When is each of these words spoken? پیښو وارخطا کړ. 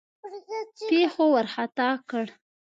پیښو 0.89 1.25
وارخطا 1.33 1.89
کړ. 2.09 2.25